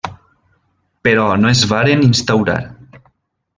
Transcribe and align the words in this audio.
Però 1.09 1.27
no 1.43 1.53
es 1.53 1.63
varen 1.73 2.03
instaurar. 2.09 2.59